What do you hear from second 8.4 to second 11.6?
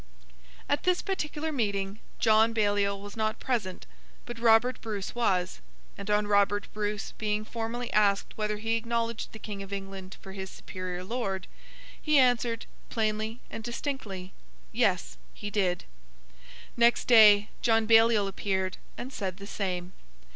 he acknowledged the King of England for his superior lord,